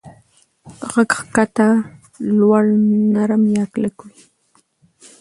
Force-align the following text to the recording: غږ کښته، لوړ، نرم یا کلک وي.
غږ 0.89 1.11
کښته، 1.33 1.67
لوړ، 2.37 2.63
نرم 3.13 3.43
یا 3.55 3.63
کلک 3.73 3.97
وي. 4.05 4.17